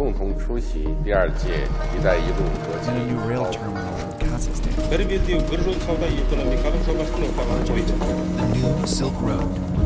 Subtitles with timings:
[0.00, 7.10] 共同出席第二届“一带一路”国际 and a new rail terminal in Kazakhstan, Перевізів біржу сауда і економіка, що вас
[7.18, 7.26] не
[8.36, 9.76] the new Silk Road.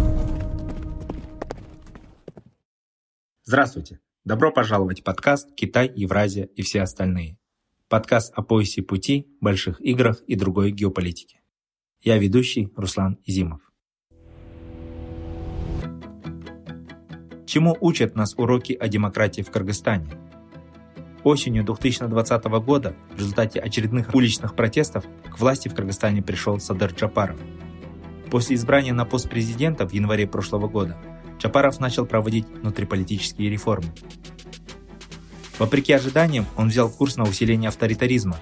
[3.45, 3.99] Здравствуйте!
[4.25, 7.37] Добро пожаловать в подкаст «Китай, Евразия и все остальные».
[7.89, 11.41] Подкаст о поясе пути, больших играх и другой геополитике.
[12.03, 13.64] Я ведущий Руслан Изимов.
[17.46, 20.08] Чему учат нас уроки о демократии в Кыргызстане?
[21.24, 27.38] Осенью 2020 года в результате очередных уличных протестов к власти в Кыргызстане пришел Садыр Джапаров.
[28.32, 30.98] После избрания на пост президента в январе прошлого года
[31.40, 33.94] Джапаров начал проводить внутриполитические реформы.
[35.60, 38.38] Вопреки ожиданиям, он взял курс на усиление авторитаризма,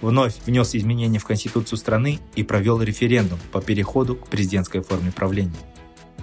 [0.00, 5.52] вновь внес изменения в Конституцию страны и провел референдум по переходу к президентской форме правления.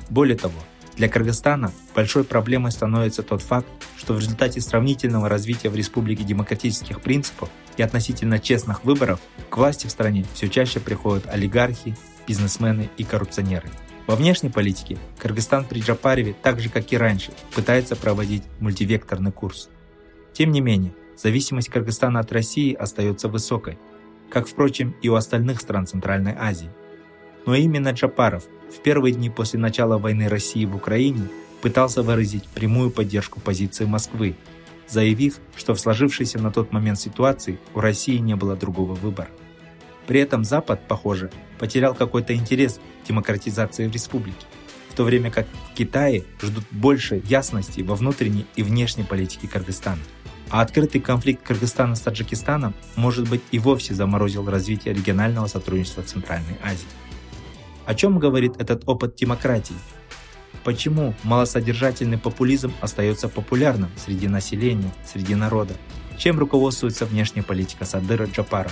[0.09, 0.59] Более того,
[0.95, 7.01] для Кыргызстана большой проблемой становится тот факт, что в результате сравнительного развития в республике демократических
[7.01, 11.95] принципов и относительно честных выборов к власти в стране все чаще приходят олигархи,
[12.27, 13.69] бизнесмены и коррупционеры.
[14.07, 19.69] Во внешней политике Кыргызстан при Джапареве, так же как и раньше, пытается проводить мультивекторный курс.
[20.33, 23.77] Тем не менее, зависимость Кыргызстана от России остается высокой,
[24.29, 26.69] как, впрочем, и у остальных стран Центральной Азии.
[27.45, 31.27] Но именно Джапаров в первые дни после начала войны России в Украине
[31.61, 34.35] пытался выразить прямую поддержку позиции Москвы,
[34.87, 39.29] заявив, что в сложившейся на тот момент ситуации у России не было другого выбора.
[40.07, 44.45] При этом Запад, похоже, потерял какой-то интерес к демократизации в республике,
[44.89, 50.01] в то время как в Китае ждут больше ясности во внутренней и внешней политике Кыргызстана.
[50.49, 56.57] А открытый конфликт Кыргызстана с Таджикистаном, может быть, и вовсе заморозил развитие регионального сотрудничества Центральной
[56.61, 56.87] Азии.
[57.85, 59.75] О чем говорит этот опыт демократии?
[60.63, 65.73] Почему малосодержательный популизм остается популярным среди населения, среди народа?
[66.17, 68.71] Чем руководствуется внешняя политика Садыра Джапарова?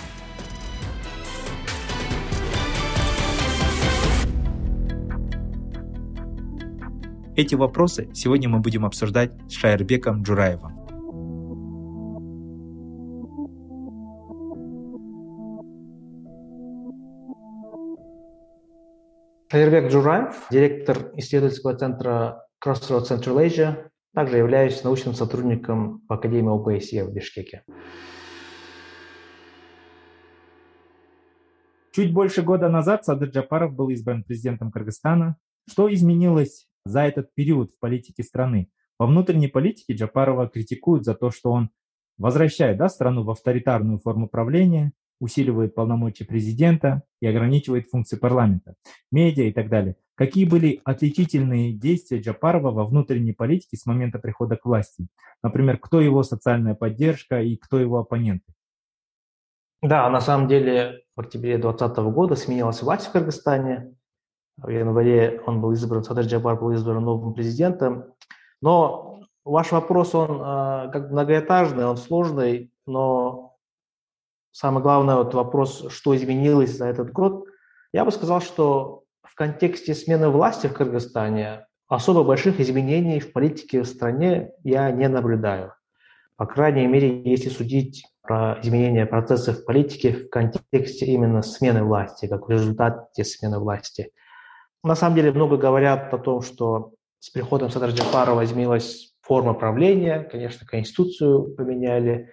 [7.35, 10.78] Эти вопросы сегодня мы будем обсуждать с Шайербеком Джураевым.
[19.51, 27.03] Шайербек Джураев, директор исследовательского центра Crossroads Central Asia, также являюсь научным сотрудником в Академии ОБСЕ
[27.03, 27.63] в Бишкеке.
[31.91, 35.37] Чуть больше года назад Садыр Джапаров был избран президентом Кыргызстана.
[35.67, 38.69] Что изменилось за этот период в политике страны?
[38.99, 41.71] Во внутренней политике Джапарова критикуют за то, что он
[42.19, 48.75] возвращает да, страну в авторитарную форму правления, усиливает полномочия президента и ограничивает функции парламента,
[49.11, 49.95] медиа и так далее.
[50.15, 55.07] Какие были отличительные действия Джапарова во внутренней политике с момента прихода к власти?
[55.41, 58.53] Например, кто его социальная поддержка и кто его оппоненты?
[59.81, 63.95] Да, на самом деле в октябре 2020 года сменилась власть в Кыргызстане.
[64.57, 68.13] В январе он был избран, Садыр Джапар был избран новым президентом.
[68.61, 73.48] Но ваш вопрос, он э, как многоэтажный, он сложный, но
[74.51, 77.45] самый главный вот вопрос, что изменилось за этот год,
[77.93, 83.81] я бы сказал, что в контексте смены власти в Кыргызстане особо больших изменений в политике
[83.81, 85.73] в стране я не наблюдаю.
[86.35, 92.27] По крайней мере, если судить про изменения процессов в политике в контексте именно смены власти,
[92.27, 94.11] как в результате смены власти.
[94.83, 100.21] На самом деле много говорят о том, что с приходом Садар Джапарова изменилась форма правления,
[100.31, 102.31] конечно, конституцию поменяли,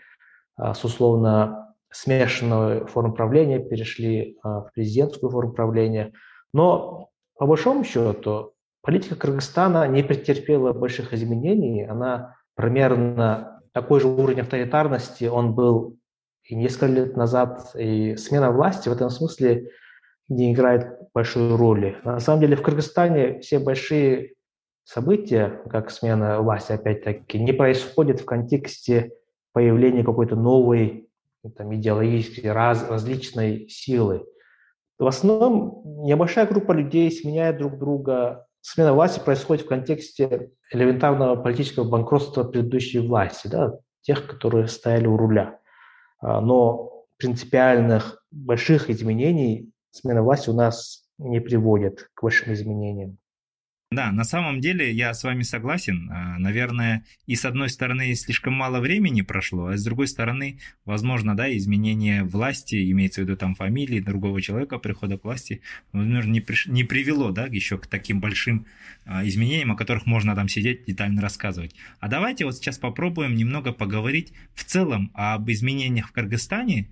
[0.56, 6.12] а, с условно смешанной формы правления перешли а, в президентскую форму правления.
[6.52, 14.40] Но по большому счету политика Кыргызстана не претерпела больших изменений, она примерно такой же уровень
[14.40, 15.96] авторитарности, он был
[16.44, 19.70] и несколько лет назад, и смена власти в этом смысле
[20.28, 21.96] не играет большой роли.
[22.04, 24.34] На самом деле в Кыргызстане все большие
[24.84, 29.12] события, как смена власти, опять-таки, не происходят в контексте
[29.52, 31.05] появления какой-то новой
[31.50, 34.26] там, идеологической, раз, различной силы.
[34.98, 41.88] В основном небольшая группа людей сменяет друг друга смена власти происходит в контексте элементарного политического
[41.88, 45.60] банкротства предыдущей власти, да, тех, которые стояли у руля.
[46.18, 53.18] А, но принципиальных больших изменений смена власти у нас не приводит к большим изменениям.
[53.92, 56.10] Да, на самом деле я с вами согласен.
[56.10, 61.36] А, наверное, и с одной стороны слишком мало времени прошло, а с другой стороны, возможно,
[61.36, 65.60] да, изменение власти, имеется в виду там фамилии другого человека, прихода к власти,
[65.92, 66.66] возможно, не, приш...
[66.66, 68.66] не привело, да, еще к таким большим
[69.04, 71.76] а, изменениям, о которых можно там сидеть детально рассказывать.
[72.00, 76.88] А давайте вот сейчас попробуем немного поговорить в целом об изменениях в Кыргызстане,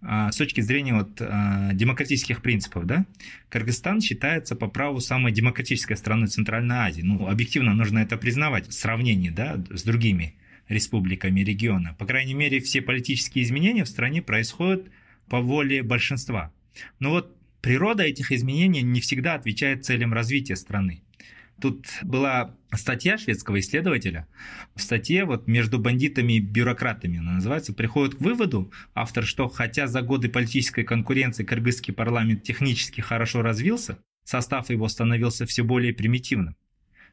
[0.00, 3.06] с точки зрения вот, а, демократических принципов, да,
[3.48, 7.02] Кыргызстан считается по праву самой демократической страной Центральной Азии.
[7.02, 10.34] Ну, объективно нужно это признавать в сравнении да, с другими
[10.68, 11.94] республиками региона.
[11.98, 14.86] По крайней мере, все политические изменения в стране происходят
[15.28, 16.52] по воле большинства.
[16.98, 21.02] Но вот природа этих изменений не всегда отвечает целям развития страны.
[21.62, 24.26] Тут была статья шведского исследователя.
[24.74, 29.86] В статье вот между бандитами и бюрократами она называется приходит к выводу автор, что хотя
[29.86, 36.56] за годы политической конкуренции кыргызский парламент технически хорошо развился, состав его становился все более примитивным.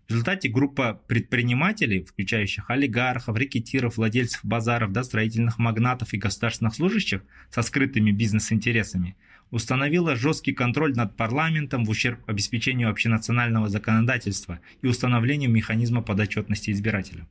[0.08, 7.22] В результате группа предпринимателей, включающих олигархов, рекетиров, владельцев базаров, да, строительных магнатов и государственных служащих
[7.52, 9.16] со скрытыми бизнес-интересами–
[9.52, 17.28] установила жесткий контроль над парламентом в ущерб обеспечению общенационального законодательства и установлению механизма подотчетности избирателя.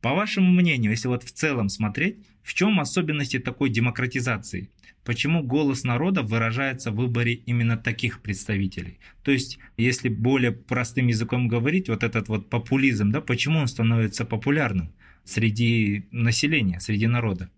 [0.00, 4.70] По вашему мнению, если вот в целом смотреть, в чем особенности такой демократизации?
[5.04, 8.98] Почему голос народа выражается в выборе именно таких представителей?
[9.22, 14.24] То есть, если более простым языком говорить, вот этот вот популизм, да, почему он становится
[14.24, 14.92] популярным
[15.24, 17.50] среди населения, среди народа?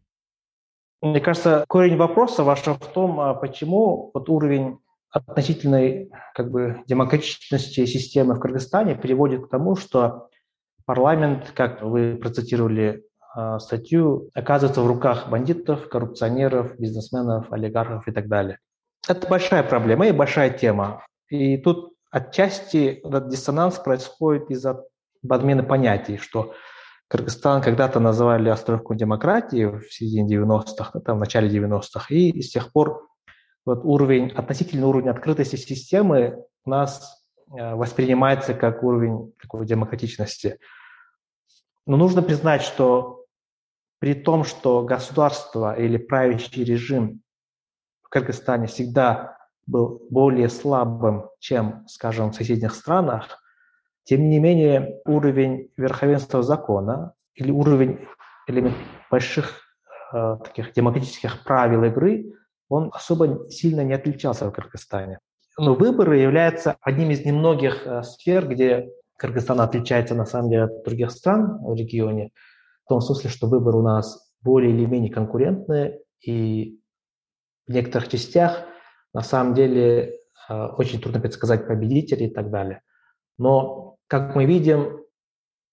[1.02, 4.79] Мне кажется, корень вопроса вашего в том, а почему вот уровень
[5.11, 10.29] относительной как бы, демократичности системы в Кыргызстане приводит к тому, что
[10.85, 13.05] парламент, как вы процитировали
[13.37, 18.58] э, статью, оказывается в руках бандитов, коррупционеров, бизнесменов, олигархов и так далее.
[19.08, 21.05] Это большая проблема и большая тема.
[21.29, 24.85] И тут отчасти этот диссонанс происходит из-за
[25.26, 26.55] подмены понятий, что
[27.10, 32.70] Кыргызстан когда-то называли островком демократии в середине 90-х, там, в начале 90-х, и с тех
[32.72, 33.08] пор
[33.66, 40.60] вот уровень, относительный уровень открытости системы у нас э, воспринимается как уровень такой демократичности.
[41.84, 43.24] Но нужно признать, что
[43.98, 47.22] при том, что государство или правящий режим
[48.02, 49.36] в Кыргызстане всегда
[49.66, 53.42] был более слабым, чем, скажем, в соседних странах,
[54.05, 57.99] тем не менее, уровень верховенства закона или уровень
[58.47, 58.76] элемент
[59.11, 59.62] больших
[60.12, 62.32] э, таких демократических правил игры,
[62.69, 65.19] он особо сильно не отличался в Кыргызстане.
[65.58, 70.85] Но выборы являются одним из немногих э, сфер, где Кыргызстан отличается на самом деле от
[70.85, 72.31] других стран в регионе,
[72.85, 76.81] в том смысле, что выборы у нас более или менее конкурентные, и
[77.67, 78.64] в некоторых частях
[79.12, 80.19] на самом деле
[80.49, 82.82] э, очень трудно предсказать победителей и так далее.
[83.40, 85.00] Но как мы видим,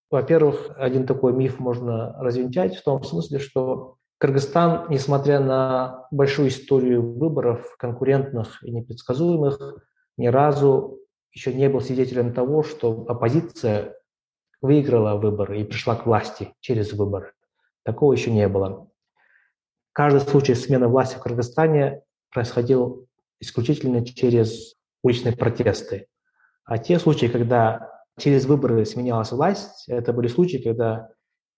[0.09, 7.17] во-первых, один такой миф можно развенчать в том смысле, что Кыргызстан, несмотря на большую историю
[7.17, 9.59] выборов, конкурентных и непредсказуемых,
[10.15, 11.01] ни разу
[11.33, 13.99] еще не был свидетелем того, что оппозиция
[14.61, 17.33] выиграла выборы и пришла к власти через выборы.
[17.83, 18.89] Такого еще не было.
[19.91, 23.09] Каждый случай смены власти в Кыргызстане происходил
[23.41, 26.07] исключительно через уличные протесты.
[26.67, 29.87] А те случаи, когда через выборы сменялась власть.
[29.87, 31.09] Это были случаи, когда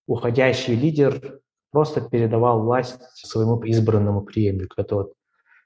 [0.08, 1.40] уходящий лидер
[1.72, 4.76] просто передавал власть своему избранному преемнику.
[4.78, 5.14] Это вот,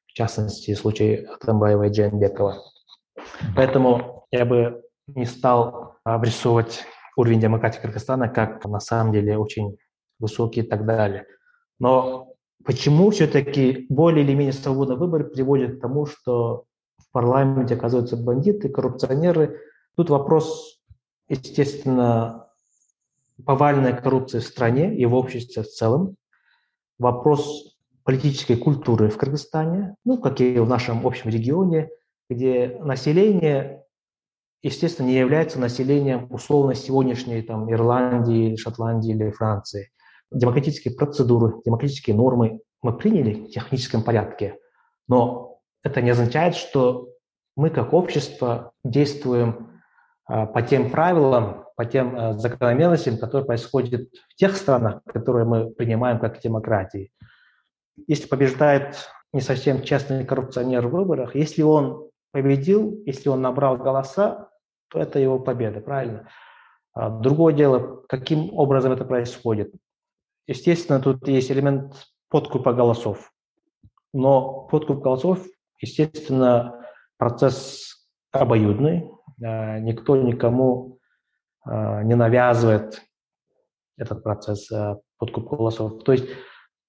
[0.08, 2.62] в частности, случай Атамбаева и Джанбекова.
[3.56, 6.84] Поэтому я бы не стал обрисовывать
[7.16, 9.78] уровень демократии Кыргызстана как на самом деле очень
[10.20, 11.26] высокий и так далее.
[11.80, 12.34] Но
[12.64, 16.66] почему все-таки более или менее свободный выбор приводит к тому, что
[17.14, 19.62] парламенте оказываются бандиты, коррупционеры?
[19.96, 20.74] Тут вопрос
[21.30, 22.48] естественно,
[23.46, 26.16] повальная коррупция в стране и в обществе в целом,
[27.00, 31.90] вопрос политической культуры в Кыргызстане, ну, как и в нашем общем регионе,
[32.30, 33.84] где население,
[34.62, 39.92] естественно, не является населением условно сегодняшней там, Ирландии, Шотландии или Франции.
[40.32, 44.58] Демократические процедуры, демократические нормы мы приняли в техническом порядке,
[45.08, 45.53] но
[45.84, 47.10] это не означает, что
[47.56, 49.82] мы как общество действуем
[50.26, 55.70] а, по тем правилам, по тем а, закономерностям, которые происходят в тех странах, которые мы
[55.70, 57.12] принимаем как демократии.
[58.08, 64.50] Если побеждает не совсем честный коррупционер в выборах, если он победил, если он набрал голоса,
[64.90, 66.30] то это его победа, правильно?
[66.94, 69.74] А, другое дело, каким образом это происходит.
[70.48, 73.32] Естественно, тут есть элемент подкупа голосов.
[74.14, 75.46] Но подкуп голосов,
[75.84, 76.84] естественно,
[77.18, 80.98] процесс обоюдный, никто никому
[81.66, 83.02] не навязывает
[83.98, 84.70] этот процесс
[85.18, 86.04] подкупа голосов.
[86.04, 86.26] То есть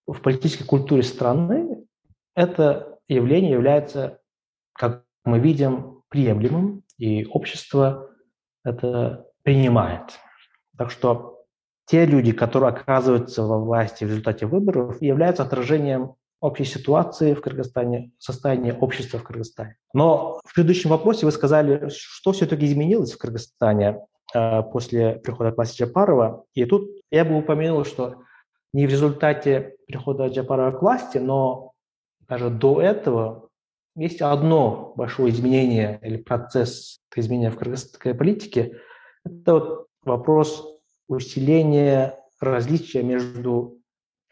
[0.06, 1.84] в политической культуре страны
[2.34, 4.20] это явление является,
[4.72, 8.10] как мы видим, приемлемым, и общество
[8.64, 10.18] это принимает.
[10.78, 11.44] Так что
[11.86, 18.12] те люди, которые оказываются во власти в результате выборов, являются отражением общей ситуации в Кыргызстане,
[18.18, 19.76] состояния общества в Кыргызстане.
[19.94, 24.00] Но в предыдущем вопросе вы сказали, что все-таки изменилось в Кыргызстане
[24.34, 26.44] э, после прихода к власти Джапарова.
[26.52, 28.16] И тут я бы упомянул, что
[28.74, 31.72] не в результате прихода Джапарова к власти, но
[32.28, 33.48] даже до этого
[33.96, 38.76] есть одно большое изменение или процесс изменения в кыргызской политике.
[39.24, 43.78] Это вот вопрос усиления различия между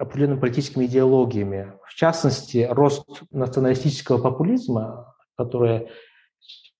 [0.02, 1.72] определенными политическими идеологиями.
[1.86, 5.88] В частности, рост националистического популизма, который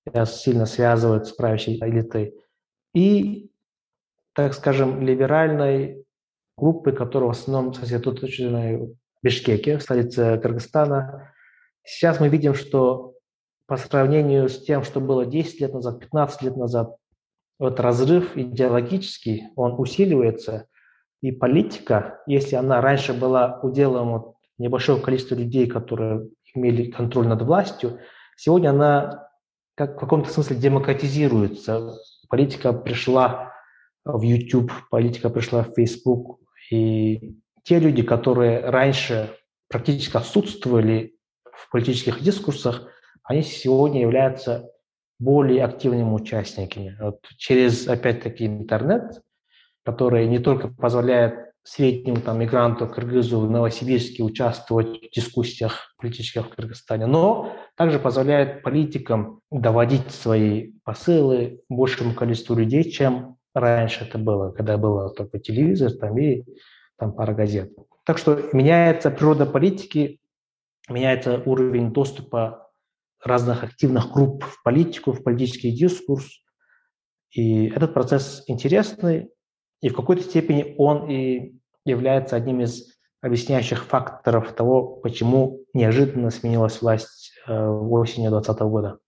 [0.05, 2.35] сейчас сильно связывает с правящей элитой,
[2.93, 3.49] и,
[4.35, 6.05] так скажем, либеральной
[6.57, 11.33] группы, которая в основном сосредоточена в Бишкеке, в столице Кыргызстана.
[11.83, 13.13] Сейчас мы видим, что
[13.67, 16.95] по сравнению с тем, что было 10 лет назад, 15 лет назад,
[17.57, 20.67] вот разрыв идеологический, он усиливается,
[21.23, 27.41] и политика, если она раньше была уделом вот небольшого количества людей, которые имели контроль над
[27.43, 27.99] властью,
[28.35, 29.29] сегодня она
[29.75, 31.95] как в каком-то смысле демократизируется.
[32.29, 33.53] Политика пришла
[34.03, 39.29] в YouTube, политика пришла в Facebook, и те люди, которые раньше
[39.69, 41.15] практически отсутствовали
[41.45, 42.85] в политических дискурсах,
[43.23, 44.69] они сегодня являются
[45.19, 46.97] более активными участниками.
[46.99, 49.21] Вот через, опять-таки, интернет,
[49.83, 56.49] который не только позволяет среднему там, мигранту, кыргызу в Новосибирске участвовать в дискуссиях политических в
[56.49, 64.51] Кыргызстане, но также позволяет политикам доводить свои посылы большему количеству людей, чем раньше это было,
[64.51, 66.43] когда было только телевизор там, и
[66.97, 67.71] там, пара газет.
[68.05, 70.19] Так что меняется природа политики,
[70.89, 72.69] меняется уровень доступа
[73.23, 76.41] разных активных групп в политику, в политический дискурс.
[77.31, 79.29] И этот процесс интересный,
[79.83, 86.81] и в какой-то степени он и является одним из объясняющих факторов того, почему неожиданно сменилась
[86.81, 88.99] власть э, осенью 2020 года.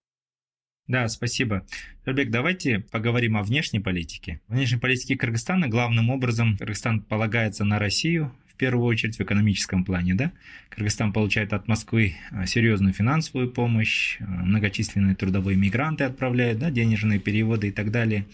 [0.88, 1.66] Да, спасибо.
[2.04, 4.42] Рубек, давайте поговорим о внешней политике.
[4.48, 9.84] В внешней политике Кыргызстана главным образом Кыргызстан полагается на Россию, в первую очередь в экономическом
[9.84, 10.32] плане, да?
[10.70, 17.20] Кыргызстан получает от Москвы э, серьезную финансовую помощь, э, многочисленные трудовые мигранты отправляют, да, денежные
[17.20, 18.26] переводы и так далее.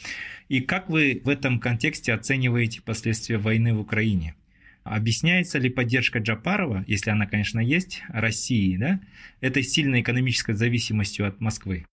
[0.48, 4.36] И как вы в этом контексте оцениваете последствия войны в Украине?
[4.84, 9.00] Объясняется ли поддержка Джапарова, если она, конечно, есть, России, да,
[9.40, 11.88] этой сильной экономической зависимостью от Москвы?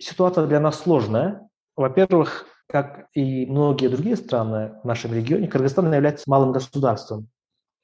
[0.00, 1.48] Ситуация для нас сложная.
[1.76, 7.28] Во-первых, как и многие другие страны в нашем регионе, Кыргызстан является малым государством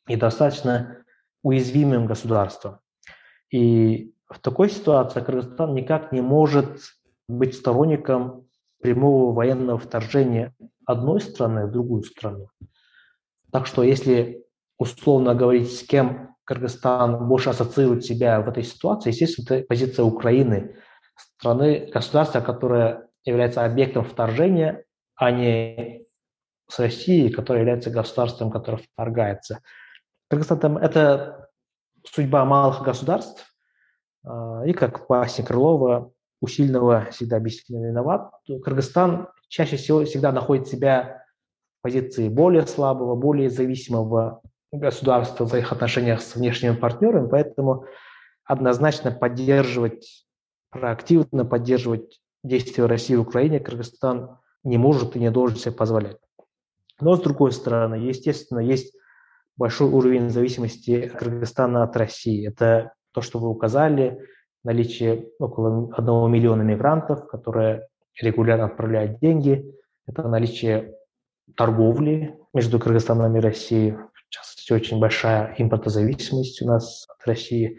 [0.08, 1.04] и достаточно
[1.42, 2.80] уязвимым государством.
[3.50, 6.80] И в такой ситуации Кыргызстан никак не может
[7.28, 8.46] быть сторонником
[8.80, 10.54] прямого военного вторжения
[10.86, 12.48] одной страны в другую страну.
[13.52, 14.44] Так что если
[14.78, 20.76] условно говорить, с кем Кыргызстан больше ассоциирует себя в этой ситуации, естественно, это позиция Украины–
[21.18, 24.84] страны, государства, которое является объектом вторжения,
[25.16, 26.06] а не
[26.68, 29.60] с Россией, которая является государством, которое вторгается.
[30.28, 31.48] Кыргызстан– это
[32.04, 33.46] судьба малых государств,
[34.24, 38.30] а, и как пасни Крылова, усильного всегда бессильно виноват.
[38.46, 41.24] Кыргызстан чаще всего всегда находит себя
[41.78, 47.86] в позиции более слабого, более зависимого государства в своих отношениях с внешними партнерами, поэтому
[48.44, 50.26] однозначно поддерживать
[50.70, 56.18] проактивно поддерживать действия России в Украине Кыргызстан не может и не должен себе позволять.
[57.00, 58.94] Но с другой стороны, естественно, есть
[59.58, 62.48] большой уровень зависимости Кыргызстана от России.
[62.48, 64.18] Это то, что вы указали,
[64.64, 67.86] наличие около одного миллиона мигрантов, которые
[68.20, 69.64] регулярно отправляют деньги.
[70.06, 70.94] Это наличие
[71.56, 73.92] торговли между Кыргызстаном и Россией.
[73.92, 77.78] В частности, очень большая импортозависимость у нас от России.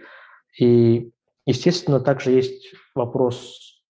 [0.59, 1.12] И
[1.50, 3.81] Естественно, также есть вопрос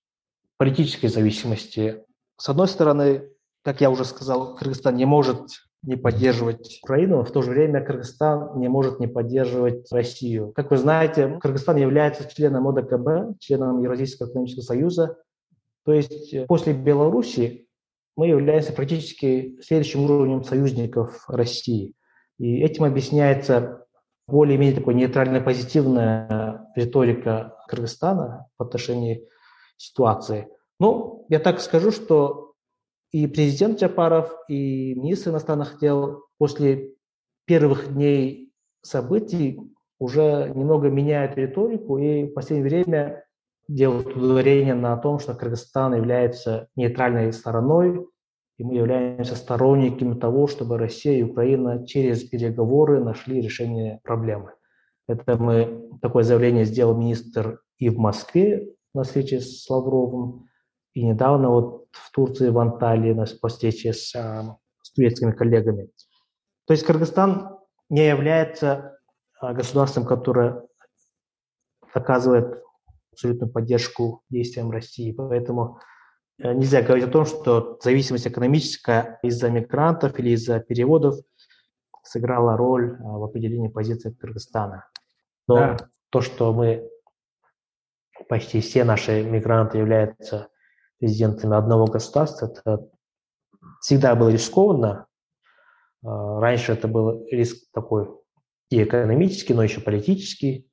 [0.55, 2.05] политической зависимости.
[2.37, 3.29] С одной стороны,
[3.65, 5.41] как я уже сказал, Кыргызстан не может
[5.81, 10.51] не поддерживать Украину, в то же время Кыргызстан не может не поддерживать Россию.
[10.53, 15.17] Как вы знаете, Кыргызстан является членом ОДКБ, членом Евразийского экономического союза.
[15.85, 17.67] То есть э, после Беларуси
[18.17, 21.93] мы являемся практически следующим уровнем союзников России.
[22.37, 23.85] И этим объясняется
[24.27, 29.25] более-менее такой нейтрально позитивная риторика Кыргызстана в отношении
[29.77, 30.49] ситуации.
[30.79, 32.48] Ну, я так скажу, что
[33.11, 36.91] и президент Джапаров, и министр иностранных дел после
[37.45, 38.51] первых дней
[38.81, 39.59] событий
[39.97, 43.25] уже немного меняют риторику и в последнее время
[43.67, 48.07] делают ударение на том, что Кыргызстан является нейтральной стороной,
[48.57, 54.53] и мы являемся сторонниками того, чтобы Россия и Украина через переговоры нашли решение проблемы.
[55.07, 60.48] Это мы такое заявление сделал министр и в Москве на встрече с Лавровым,
[60.93, 65.89] и недавно вот в Турции, в Анталии на встрече с, а, с турецкими коллегами.
[66.65, 67.57] То есть Кыргызстан
[67.89, 68.99] не является
[69.39, 70.63] а, государством, которое
[71.93, 72.63] оказывает
[73.11, 75.11] абсолютную поддержку действиям России.
[75.11, 75.79] Поэтому
[76.37, 81.15] э, нельзя говорить о том, что зависимость экономическая из-за мигрантов или из-за переводов
[82.03, 84.85] сыграла роль а, в определении позиции Кыргызстана.
[85.47, 85.77] Но да.
[86.09, 86.87] то, что мы
[88.27, 90.49] почти все наши мигранты являются
[90.99, 92.87] резидентами одного государства, это
[93.81, 95.07] всегда было рискованно.
[96.03, 98.09] А, раньше это был риск такой
[98.69, 100.67] и экономический, но еще политический.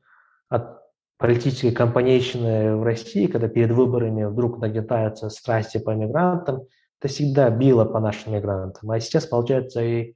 [0.49, 0.81] От
[1.19, 6.67] политической компанейщины в России, когда перед выборами вдруг нагнетаются страсти по мигрантам,
[7.01, 8.91] это всегда било по нашим мигрантам.
[8.91, 10.15] А сейчас, получается, и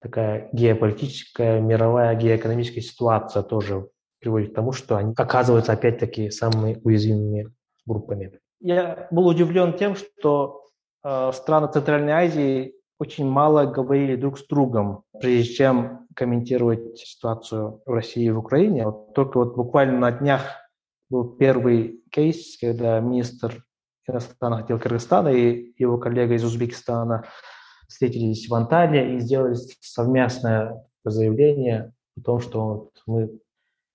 [0.00, 3.88] такая геополитическая, мировая геоэкономическая ситуация тоже
[4.20, 7.52] приводит к тому, что они оказываются опять-таки самыми уязвимыми
[7.86, 8.38] группами.
[8.60, 10.64] Я был удивлен тем, что
[11.04, 17.90] э, страны Центральной Азии очень мало говорили друг с другом, прежде чем комментировать ситуацию в
[17.90, 18.86] России и в Украине.
[18.86, 20.42] Вот только вот буквально на днях
[21.10, 23.64] был первый кейс, когда министр
[24.08, 27.24] иностранных дел Кыргызстана и его коллега из Узбекистана
[27.88, 33.38] встретились в Анталии и сделали совместное заявление о том, что вот мы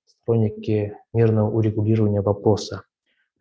[0.06, 2.84] сторонники мирного урегулирования вопроса.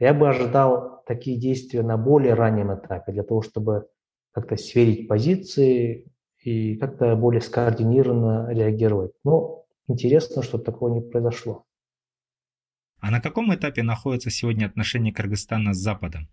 [0.00, 3.87] Я бы ожидал такие действия на более раннем этапе, для того, чтобы
[4.33, 6.11] как-то сверить позиции
[6.42, 9.12] и как-то более скоординированно реагировать.
[9.25, 11.66] Но интересно, что такого не произошло.
[13.00, 16.28] А на каком этапе находятся сегодня отношения Кыргызстана с Западом?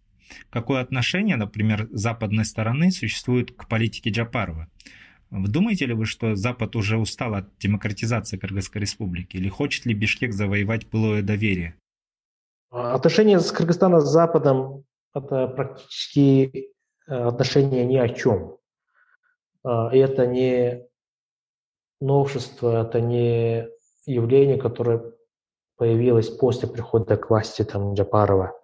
[0.50, 4.70] Какое отношение, например, западной стороны существует к политике Джапарова?
[5.30, 9.36] Думаете ли вы, что Запад уже устал от демократизации Кыргызской республики?
[9.36, 11.76] Или хочет ли Бишкек завоевать былое доверие?
[12.70, 16.72] Отношения с Кыргызстаном с Западом– это практически
[17.08, 18.58] Э, отношения ни о чем.
[19.64, 20.86] А, и это не
[22.02, 23.68] новшество, это не
[24.06, 25.14] явление, которое
[25.78, 28.60] появилось после прихода к власти там, Джапарова.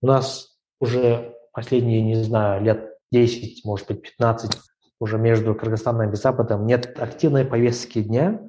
[0.00, 4.58] У нас уже последние, не знаю, лет 10, может быть, 15
[4.98, 8.40] уже между Кыргызстаном и Западом нет активной повестки дня,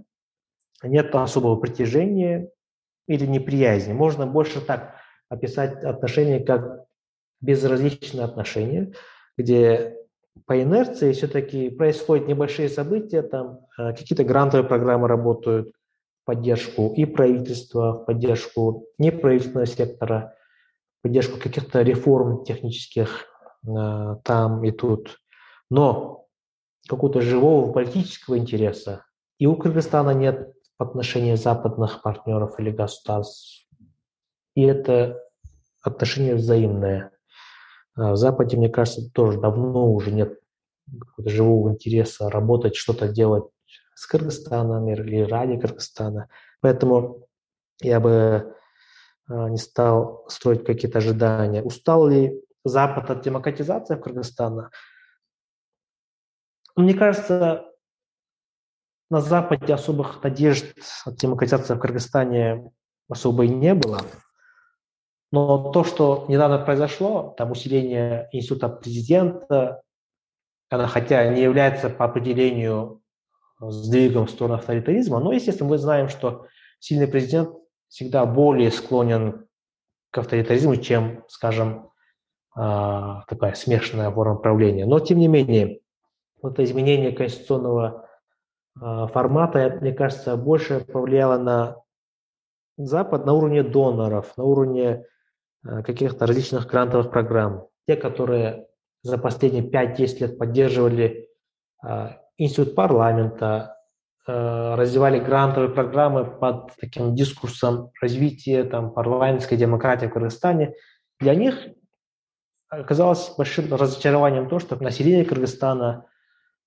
[0.82, 2.50] нет особого притяжения
[3.08, 3.94] или неприязни.
[3.94, 4.96] Можно больше так
[5.30, 6.86] описать отношения как
[7.42, 8.94] безразличные отношения–
[9.38, 9.98] где
[10.46, 17.06] по инерции все-таки происходят небольшие события, там э, какие-то грантовые программы работают в поддержку и
[17.06, 20.36] правительства, в поддержку неправительственного сектора,
[21.00, 23.26] в поддержку каких-то реформ технических
[23.66, 25.20] э, там и тут.
[25.70, 26.26] Но
[26.88, 29.06] какого-то живого политического интереса
[29.40, 33.68] и у Кыргызстана нет в отношении западных партнеров или государств.
[34.56, 35.22] И это
[35.82, 37.12] отношение взаимное.
[37.96, 40.40] А в Западе, мне кажется, тоже давно уже нет
[41.18, 43.46] живого интереса работать, что-то делать
[43.96, 46.30] с Кыргызстаном или ради Кыргызстана.
[46.62, 47.28] Поэтому
[47.82, 48.56] я бы
[49.28, 51.64] а, не стал строить какие-то ожидания.
[51.64, 54.70] Устал ли Запад от демократизации в Кыргызстане?
[56.76, 57.66] Мне кажется,
[59.10, 60.66] на Западе особых надежд
[61.06, 62.72] от демократизации в Кыргызстане
[63.10, 64.02] особо и не было.
[65.32, 69.82] Но то, что недавно произошло, там усиление института президента,
[70.70, 73.02] хотя не является по определению
[73.60, 76.48] сдвигом в сторону авторитаризма, но, естественно, мы знаем, что
[76.80, 77.50] сильный президент
[77.88, 79.48] всегда более склонен
[80.12, 81.90] к авторитаризму, чем, скажем,
[82.56, 84.86] а, такая смешанная форма правления.
[84.86, 85.82] Но, тем не менее,
[86.42, 88.05] вот изменение конституционного
[88.78, 91.78] формата, мне кажется, больше повлияло на
[92.78, 95.06] Запад на уровне доноров, на уровне
[95.66, 97.68] Э, каких-то различных грантовых программ.
[97.88, 98.68] Те, которые
[99.02, 101.30] за последние 5-10 лет поддерживали
[101.84, 103.72] э, институт парламента,
[104.28, 110.74] развивали грантовые программы под таким дискурсом развития там, парламентской демократии в Кыргызстане,
[111.20, 111.56] для них
[112.68, 116.08] оказалось большим разочарованием то, что население Кыргызстана,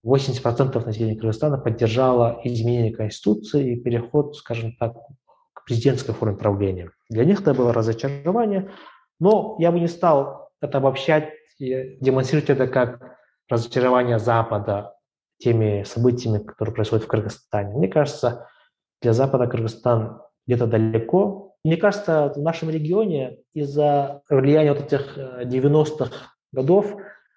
[0.07, 4.95] 80% населения Кыргызстана поддержало изменение Конституции и переход, скажем так,
[5.69, 6.91] президентской форме правления.
[7.11, 8.71] Для них это было разочарование,
[9.21, 13.17] но я бы не стал это обобщать демонстрировать это как
[13.51, 14.95] разочарование Запада
[15.39, 17.77] теми событиями, которые происходят в Кыргызстане.
[17.77, 18.49] Мне кажется,
[19.03, 21.55] для Запада Кыргызстан где-то далеко.
[21.65, 26.09] Мне кажется, в нашем регионе из-за влияния вот этих 90-х э,
[26.53, 26.97] годов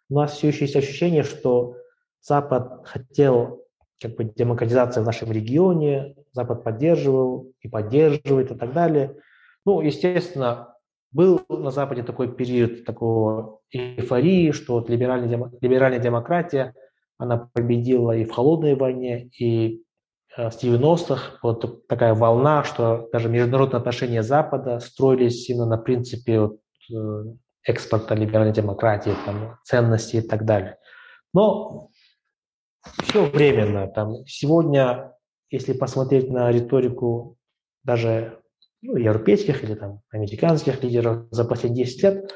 [0.10, 1.76] у нас все еще есть ощущение, что
[2.22, 3.66] Запад хотел
[4.02, 9.18] как бы демократизации в нашем регионе, Запад поддерживал и поддерживает и так далее.
[9.66, 10.76] Ну, естественно,
[11.12, 16.74] был на Западе такой период такого эйфории, что вот либеральная, либеральная демократия,
[17.18, 19.84] она победила и в холодной войне, и
[20.36, 26.40] э, с 90-х вот такая волна, что даже международные отношения Запада строились именно на принципе
[26.40, 26.60] вот,
[26.92, 27.24] э,
[27.64, 30.78] экспорта либеральной демократии, там, ценностей и так далее.
[31.34, 31.90] Но
[33.04, 33.88] все временно.
[33.88, 35.14] Там, сегодня,
[35.50, 37.38] если посмотреть на риторику
[37.84, 38.40] даже
[38.82, 42.36] ну, европейских или там, американских лидеров за последние 10 лет,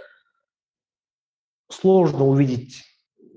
[1.69, 2.83] сложно увидеть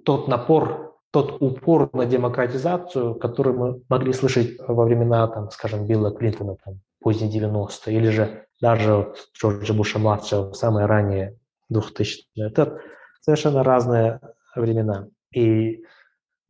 [0.04, 6.10] тот напор, тот упор на демократизацию, который мы могли слышать во времена, там, скажем, Билла
[6.10, 11.38] Клинтона, там, поздние 90-е, или же даже Джорджа Буша-младшего, самые ранние
[11.72, 12.46] 2000-е.
[12.46, 12.80] Это
[13.20, 14.20] совершенно разные
[14.54, 15.08] времена.
[15.32, 15.84] И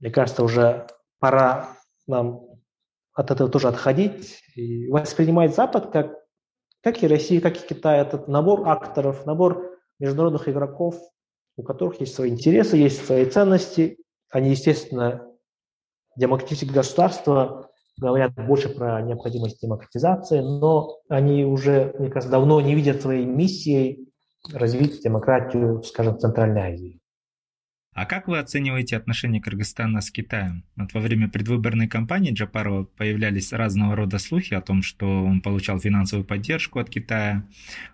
[0.01, 0.87] мне кажется, уже
[1.19, 2.43] пора нам
[3.13, 6.15] от этого тоже отходить и воспринимать Запад как,
[6.83, 10.97] как и Россия, как и Китай, этот набор акторов, набор международных игроков,
[11.57, 13.99] у которых есть свои интересы, есть свои ценности.
[14.31, 15.27] Они, естественно,
[16.17, 23.03] демократические государства говорят больше про необходимость демократизации, но они уже, мне кажется, давно не видят
[23.03, 24.09] своей миссией
[24.53, 26.98] развить демократию, скажем, в Центральной Азии.
[28.01, 30.63] А как вы оцениваете отношения Кыргызстана с Китаем?
[30.77, 35.81] Вот во время предвыборной кампании Джапарова появлялись разного рода слухи о том, что он получал
[35.81, 37.43] финансовую поддержку от Китая.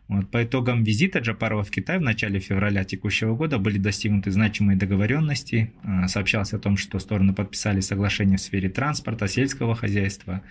[0.09, 4.77] Вот, по итогам визита Джапарова в Китай в начале февраля текущего года были достигнуты значимые
[4.77, 5.73] договоренности.
[5.85, 10.43] А, сообщалось о том, что стороны подписали соглашение в сфере транспорта, сельского хозяйства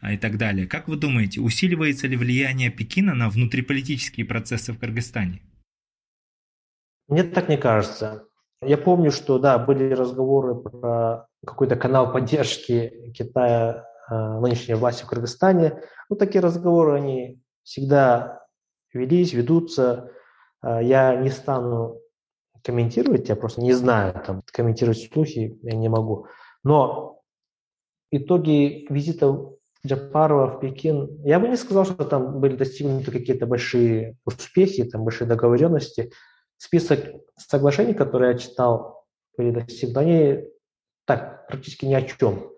[0.00, 0.66] а, и так далее.
[0.66, 5.42] Как вы думаете, усиливается ли влияние Пекина на внутриполитические процессы в Кыргызстане?
[7.06, 8.24] Мне так не кажется.
[8.62, 15.08] Я помню, что, да, были разговоры про какой-то канал поддержки Китая э, нынешней власти в
[15.08, 15.82] Кыргызстане.
[16.08, 18.46] Ну, такие разговоры, они всегда
[18.92, 20.10] велись, ведутся.
[20.62, 22.00] Э, я не стану
[22.64, 26.26] комментировать, я просто не знаю, там, комментировать слухи я не могу.
[26.64, 27.20] Но
[28.10, 29.52] итоги визита
[29.86, 35.04] Джапарова в Пекин, я бы не сказал, что там были достигнуты какие-то большие успехи, там
[35.04, 36.10] большие договоренности
[36.58, 37.00] список
[37.36, 39.04] соглашений, которые я читал
[39.36, 40.44] перед достигнуты, они
[41.04, 42.50] так, практически ни о чем.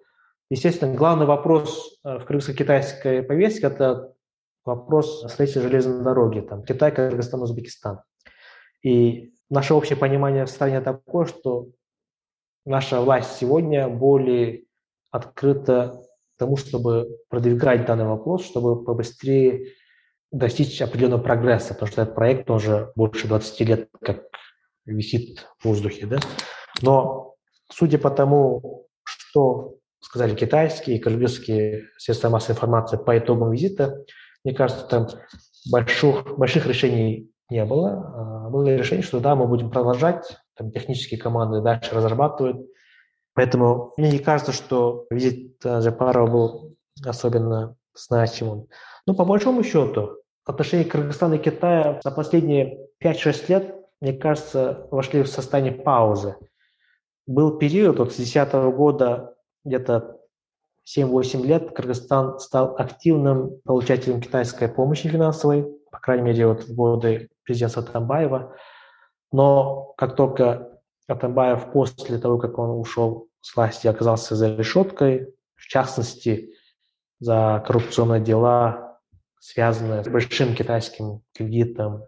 [0.51, 4.15] Естественно, главный вопрос э, в кыргызско-китайской повестке– это
[4.65, 8.01] вопрос строительства железной дороги, там, Китай, Кыргызстан, Узбекистан.
[8.83, 11.69] И наше общее понимание в стране такое, что
[12.65, 14.65] наша власть сегодня более
[15.11, 16.03] открыта
[16.39, 19.73] тому, чтобы продвигать данный вопрос, чтобы побыстрее
[20.31, 24.25] достичь определенного прогресса, потому что этот проект уже больше 20 лет как
[24.85, 26.07] висит в воздухе.
[26.07, 26.19] Да?
[26.83, 27.35] Но
[27.71, 34.05] судя по тому, что сказали китайские и кыргызские средства массовой информации по итогам визита,
[34.45, 35.09] мне кажется, там
[35.71, 38.47] больших, больших решений не было.
[38.47, 42.67] А, было решение, что да, мы будем продолжать, там технические команды дальше разрабатывают.
[43.35, 48.67] Поэтому мне не кажется, что визит Джапарова был особенно значимым.
[49.09, 55.23] Но по большому счету, отношения Кыргызстана и Китая за последние 5-6 лет, мне кажется, вошли
[55.23, 56.37] в состояние паузы.
[57.27, 60.19] Был период, вот с 2010 года, где-то
[60.87, 67.31] 7-8 лет, Кыргызстан стал активным получателем китайской помощи финансовой, по крайней мере, вот в годы
[67.45, 68.55] президентства Атамбаева.
[69.33, 75.67] Но как только Атамбаев после того, как он ушел с власти, оказался за решеткой, в
[75.67, 76.53] частности,
[77.21, 78.88] за коррупционные дела,
[79.41, 82.05] связанные с большим китайским кредитом.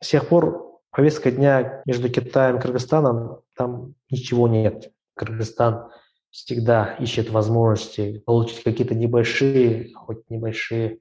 [0.00, 4.92] С тех пор повестка дня между Китаем и Кыргызстаном, там ничего нет.
[5.14, 5.90] Кыргызстан
[6.30, 11.00] всегда ищет возможности получить какие-то небольшие, хоть небольшие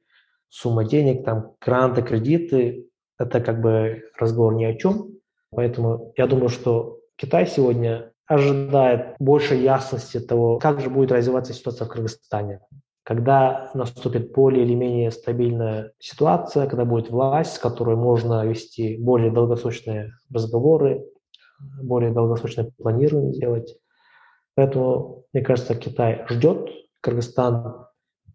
[0.50, 2.88] суммы денег, там гранты, кредиты.
[3.18, 5.12] Это как бы разговор ни о чем.
[5.52, 11.86] Поэтому я думаю, что Китай сегодня ожидает больше ясности того, как же будет развиваться ситуация
[11.86, 12.62] в Кыргызстане.
[13.06, 19.30] Когда наступит более или менее стабильная ситуация, когда будет власть, с которой можно вести более
[19.30, 21.06] долгосрочные разговоры,
[21.84, 23.78] более долгосрочное планирование делать.
[24.56, 26.68] Поэтому, мне кажется, Китай ждет,
[27.02, 27.86] Кыргызстан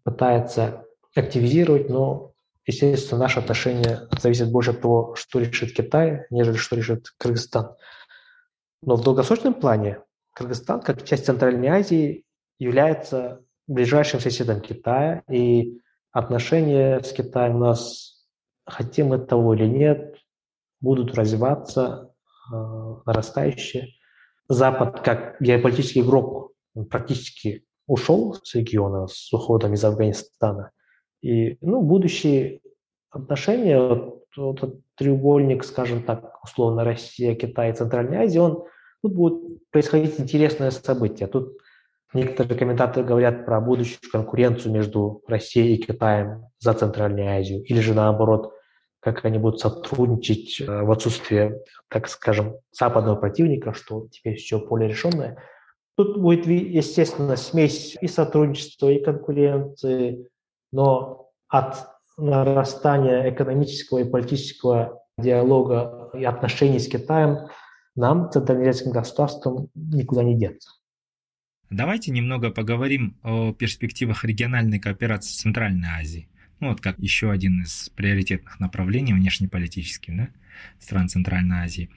[0.05, 0.85] пытается
[1.17, 2.31] активизировать, но
[2.65, 7.75] естественно, наше отношение зависит больше от того, что решит Китай, нежели что решит Кыргызстан.
[8.83, 9.99] Но в долгосрочном плане
[10.33, 12.23] Кыргызстан, как часть Центральной Азии,
[12.57, 15.79] является ближайшим соседом Китая, и
[16.11, 18.25] отношения с Китаем у нас,
[18.65, 20.15] хотим мы того или нет,
[20.79, 22.13] будут развиваться
[22.51, 22.55] э,
[23.05, 23.87] нарастающие.
[24.47, 26.51] Запад, как геополитический игрок,
[26.89, 30.71] практически ушел с региона с уходом из Афганистана.
[31.21, 32.61] И ну, будущие
[33.09, 38.63] отношения, вот, вот этот треугольник, скажем так, условно Россия, Китай, Центральная Азия, он
[39.01, 41.27] тут будет происходить интересное событие.
[41.27, 41.57] Тут
[42.13, 47.93] некоторые комментаторы говорят про будущую конкуренцию между Россией и Китаем за Центральную Азию, или же
[47.93, 48.53] наоборот,
[48.99, 54.87] как они будут сотрудничать э, в отсутствие, так скажем, западного противника, что теперь все поле
[54.87, 55.37] решенное.
[55.97, 60.27] Тут будет, естественно, смесь и сотрудничества, и конкуренции,
[60.71, 67.47] но от нарастания экономического и политического диалога и отношений с Китаем
[67.95, 70.71] нам, центральноазиатским государствам, никуда не деться.
[71.71, 76.27] Давайте немного поговорим о перспективах региональной кооперации в Центральной Азии.
[76.59, 80.27] Ну, вот как еще один из приоритетных направлений внешнеполитических да,
[80.81, 81.89] стран Центральной Азии.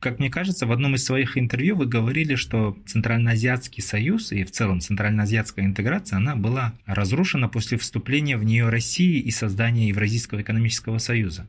[0.00, 4.50] Как мне кажется, в одном из своих интервью вы говорили, что Центральноазиатский союз и в
[4.50, 10.96] целом Центральноазиатская интеграция, она была разрушена после вступления в нее России и создания Евразийского экономического
[10.96, 11.46] союза.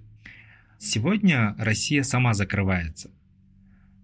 [0.79, 3.09] Сегодня Россия сама закрывается.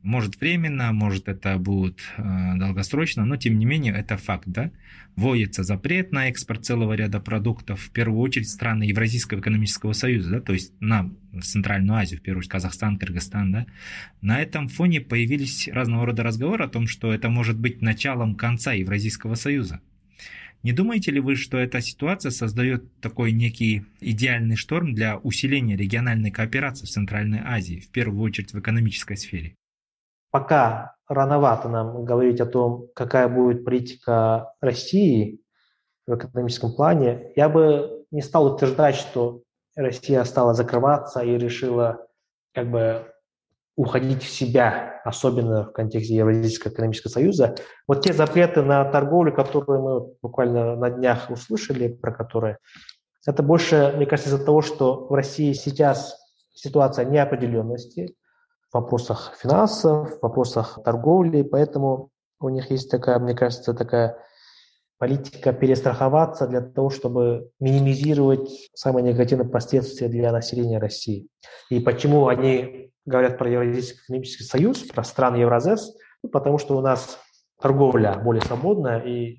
[0.06, 4.70] Может временно, может это будет э, долгосрочно, но тем не менее это факт, да?
[5.15, 10.41] Вводится запрет на экспорт целого ряда продуктов, в первую очередь страны Евразийского экономического союза, да,
[10.41, 13.65] то есть на Центральную Азию, в первую очередь Казахстан, Кыргызстан, да.
[14.22, 18.74] На этом фоне появились разного рода разговоры о том, что это может быть началом конца
[18.74, 19.82] Евразийского союза.
[20.62, 26.30] Не думаете ли вы, что эта ситуация создает такой некий идеальный шторм для усиления региональной
[26.30, 29.56] кооперации в Центральной Азии, в первую очередь в экономической сфере?
[30.36, 35.39] Пока рановато нам говорить о том, какая будет политика России
[36.06, 37.32] в экономическом плане.
[37.38, 39.43] Я бы не стал утверждать, что
[39.78, 42.06] Россия стала закрываться и решила
[42.54, 43.06] как бы
[43.78, 47.56] уходить в себя, особенно в контексте Евразийского экономического союза.
[47.88, 52.58] Вот те запреты на торговлю, которые мы буквально на днях услышали, про которые,
[53.26, 56.17] это больше, мне кажется, из-за того, что в России сейчас
[56.54, 58.17] ситуация неопределенности,
[58.76, 62.10] в вопросах финансов, в вопросах торговли, поэтому
[62.42, 64.18] у них есть такая, мне кажется, такая
[64.98, 71.30] политика перестраховаться для того, чтобы минимизировать самые негативные последствия для населения России.
[71.70, 75.96] И почему они говорят про Евразийский экономический союз, про страны Евразес?
[76.22, 77.18] Ну, потому что у нас
[77.62, 79.38] торговля более свободная, и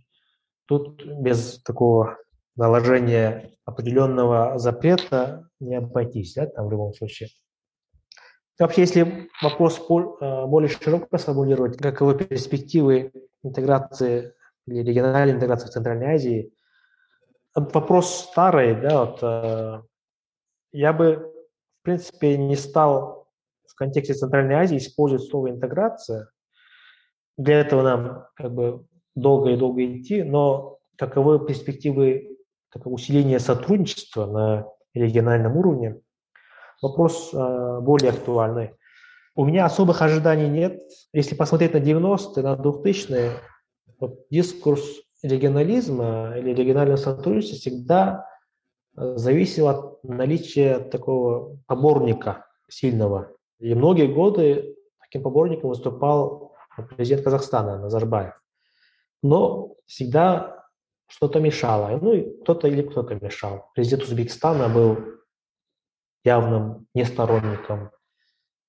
[0.66, 2.16] тут без такого
[2.56, 7.28] наложения определенного запрета не обойтись, да, там в любом случае.
[8.58, 14.32] Вообще, если вопрос э, более широко сформулировать, каковы перспективы интеграции
[14.66, 16.52] или региональной интеграции в Центральной Азии,
[17.54, 19.82] вопрос старый, да, вот, э,
[20.72, 21.32] я бы,
[21.80, 23.28] в принципе, не стал
[23.66, 26.30] в контексте Центральной Азии использовать слово «интеграция».
[27.36, 32.38] Для этого нам как бы долго и долго идти, но каковы перспективы
[32.84, 36.00] усиления сотрудничества на региональном уровне–
[36.82, 38.72] вопрос э, более актуальный.
[39.34, 40.80] У меня особых ожиданий нет.
[41.12, 43.32] Если посмотреть на 90-е, на 2000-е,
[44.00, 44.82] вот дискурс
[45.22, 48.26] регионализма или регионального сотрудничества всегда
[48.96, 53.32] э, зависел от наличия такого поборника сильного.
[53.58, 56.54] И многие годы таким поборником выступал
[56.96, 58.34] президент Казахстана Назарбаев.
[59.22, 60.64] Но всегда
[61.08, 61.98] что-то мешало.
[62.00, 63.70] Ну и кто-то или кто-то мешал.
[63.74, 64.98] Президент Узбекистана был
[66.26, 67.90] явным несторонником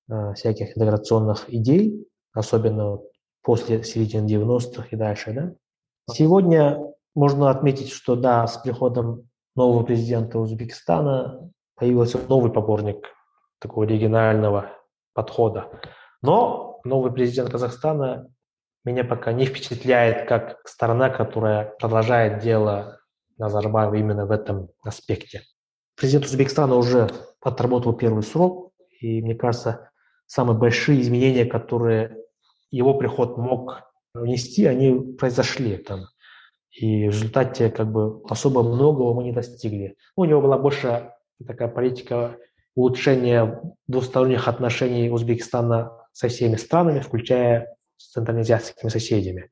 [0.08, 3.00] э, всяких интеграционных идей, особенно
[3.42, 5.32] после середины 90-х и дальше.
[5.32, 5.52] Да?
[6.10, 6.78] Сегодня
[7.14, 13.04] можно отметить, что да, с приходом нового президента Узбекистана появился новый поборник
[13.58, 14.70] такого регионального
[15.12, 15.68] подхода.
[16.22, 18.28] Но новый президент Казахстана
[18.84, 23.00] меня пока не впечатляет как сторона, которая продолжает дело
[23.36, 25.42] Назарбаева именно в этом аспекте.
[25.98, 27.08] Президент Узбекистана уже
[27.40, 29.90] отработал первый срок, и, мне кажется,
[30.26, 32.16] самые большие изменения, которые
[32.70, 33.82] его приход мог
[34.14, 36.06] внести, они произошли там.
[36.70, 39.96] И в результате как бы особо многого мы не достигли.
[40.14, 41.12] У него была больше
[41.44, 42.36] такая политика
[42.76, 49.50] улучшения двусторонних отношений Узбекистана со всеми странами, включая с центральноазиатскими соседями.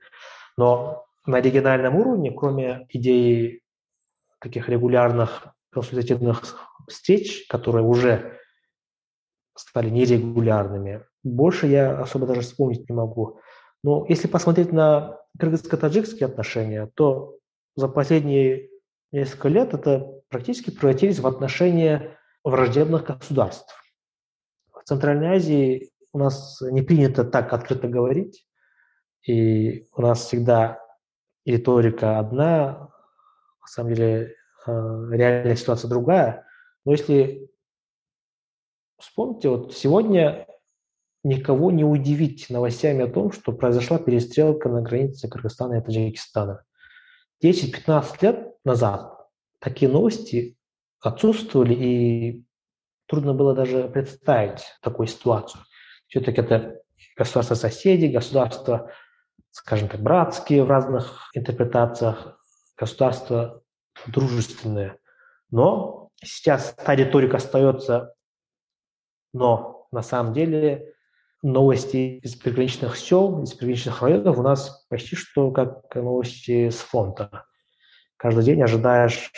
[0.56, 3.62] Но на региональном уровне, кроме идеи
[4.38, 6.42] таких регулярных консультативных
[6.88, 8.38] встреч, которые уже
[9.54, 13.40] стали нерегулярными, больше я особо даже вспомнить не могу.
[13.82, 17.36] Но если посмотреть на кыргызско-таджикские отношения, то
[17.74, 18.70] за последние
[19.12, 23.74] несколько лет это практически превратились в отношения враждебных государств.
[24.72, 28.46] В Центральной Азии у нас не принято так открыто говорить,
[29.26, 30.80] и у нас всегда
[31.44, 32.88] риторика одна,
[33.60, 34.35] на самом деле
[34.66, 36.46] реальная ситуация другая.
[36.84, 37.50] Но если
[38.98, 40.46] вспомните, вот сегодня
[41.24, 46.64] никого не удивить новостями о том, что произошла перестрелка на границе Кыргызстана и Таджикистана.
[47.42, 50.56] 10-15 лет назад такие новости
[51.00, 52.44] отсутствовали, и
[53.06, 55.62] трудно было даже представить такую ситуацию.
[56.06, 56.80] Все-таки это
[57.16, 58.90] государства-соседи, государства,
[59.50, 62.40] скажем так, братские в разных интерпретациях,
[62.76, 63.62] государства
[64.06, 64.98] дружественные.
[65.50, 68.14] Но сейчас та риторика остается,
[69.32, 70.94] но на самом деле
[71.42, 77.44] новости из приграничных сел, из приграничных районов у нас почти что как новости с фронта.
[78.16, 79.30] Каждый день ожидаешь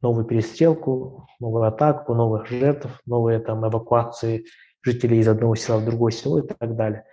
[0.00, 4.46] новую перестрелку, новую атаку, новых жертв, новые там эвакуации
[4.82, 7.04] жителей из одного села в другое село и так далее.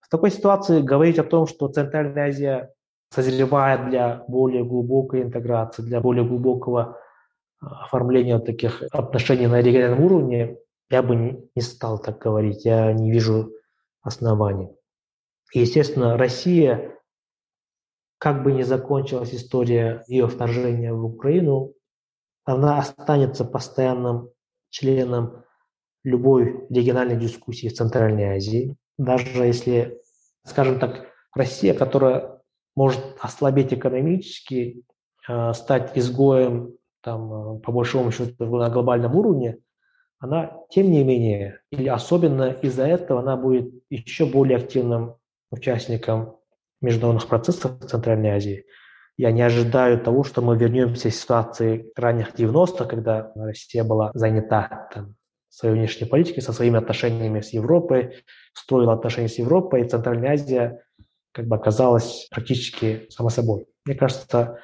[0.00, 2.70] В такой ситуации говорить о том, что Центральная Азия
[3.12, 6.98] созревает для более глубокой интеграции, для более глубокого
[7.60, 10.56] а, оформления таких отношений на региональном уровне,
[10.90, 11.16] я бы
[11.54, 12.64] не стал так говорить.
[12.64, 13.52] Я не вижу
[14.00, 14.68] оснований.
[15.52, 16.98] И, естественно, Россия,
[18.18, 21.74] как бы ни закончилась история ее вторжения в Украину,
[22.44, 24.30] она останется постоянным
[24.70, 25.44] членом
[26.02, 28.76] любой региональной дискуссии в Центральной Азии.
[28.98, 30.00] Даже если,
[30.44, 32.31] скажем так, Россия, которая
[32.76, 34.84] может ослабеть экономически,
[35.28, 39.58] э, стать изгоем там, э, по большому счету на глобальном уровне–
[40.22, 45.16] она, тем не менее, или особенно из-за этого, она будет еще более активным
[45.50, 46.36] участником
[46.80, 48.64] международных процессов в Центральной Азии.
[49.16, 54.88] Я не ожидаю того, что мы вернемся к ситуации ранних 90-х, когда Россия была занята
[54.94, 55.16] там,
[55.48, 60.84] своей внешней политикой, со своими отношениями с Европой, строила отношения с Европой, и Центральная Азия
[61.32, 63.66] как бы оказалась практически само собой.
[63.84, 64.60] Мне кажется,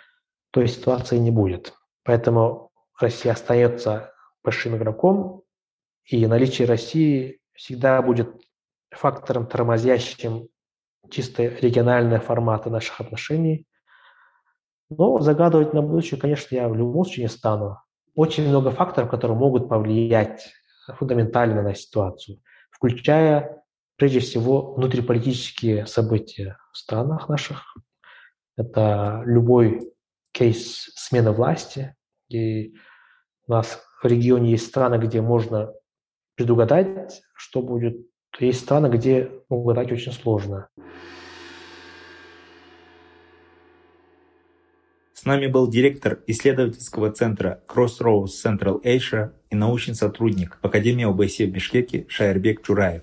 [0.50, 1.74] той ситуации не будет.
[2.04, 5.42] Поэтому Россия остается большим игроком,
[6.04, 8.30] и наличие России всегда будет
[8.90, 10.48] фактором, тормозящим
[11.10, 13.66] чисто региональные форматы наших отношений.
[14.90, 17.78] Но загадывать на будущее, конечно, я в любом случае не стану.
[18.14, 20.48] Очень много факторов, которые могут повлиять
[20.96, 23.62] фундаментально на ситуацию, включая,
[23.98, 27.76] прежде всего, внутриполитические события в странах наших.
[28.56, 29.92] Это любой
[30.32, 31.94] кейс смены власти.
[32.28, 32.74] И
[33.46, 35.72] у нас в регионе есть страны, где можно
[36.36, 38.06] предугадать, что будет.
[38.38, 40.68] Есть страны, где угадать очень сложно.
[45.12, 51.50] С нами был директор исследовательского центра Crossroads Central Asia и научный сотрудник Академии ОБСЕ в
[51.50, 53.02] Бишкеке Шайербек Чураев.